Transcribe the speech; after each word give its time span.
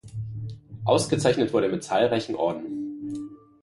Ausgezeichnet 0.83 1.53
wurde 1.53 1.67
er 1.67 1.71
mit 1.71 1.83
zahlreichen 1.83 2.33
Orden. 2.33 3.21